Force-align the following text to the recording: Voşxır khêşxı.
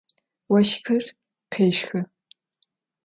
Voşxır 0.51 1.05
khêşxı. 1.51 1.99